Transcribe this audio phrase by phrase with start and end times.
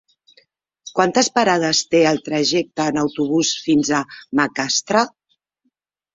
[0.99, 4.01] Quantes parades té el trajecte en autobús fins a
[4.41, 5.07] Macastre?